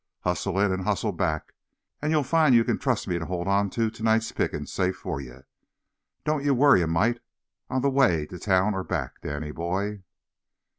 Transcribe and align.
Hustle 0.21 0.59
in, 0.59 0.71
and 0.71 0.83
hustle 0.83 1.11
back, 1.11 1.53
and 2.01 2.11
ye'll 2.11 2.23
find 2.23 2.55
ye 2.55 2.63
can 2.63 2.79
trust 2.79 3.07
me 3.07 3.19
to 3.19 3.25
hold 3.27 3.47
outer 3.47 3.87
to 3.91 4.01
night's 4.03 4.31
pickings 4.31 4.71
safe 4.73 4.95
for 4.95 5.21
ye. 5.21 5.41
Don't 6.23 6.43
ye 6.43 6.49
worry 6.49 6.81
a 6.81 6.87
mite 6.87 7.19
on 7.69 7.83
the 7.83 7.89
way 7.91 8.25
to 8.25 8.39
town 8.39 8.73
or 8.73 8.83
back, 8.83 9.21
Danny 9.21 9.51
boy." 9.51 10.01